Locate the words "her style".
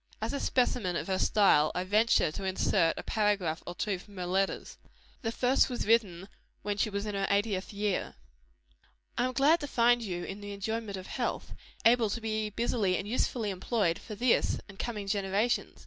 1.05-1.71